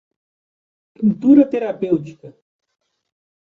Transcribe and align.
Pintura 0.95 1.45
terapêutica 1.51 2.29